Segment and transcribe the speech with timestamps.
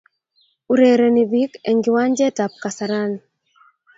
[0.71, 3.19] Urereni pik en kiwajentab kasarani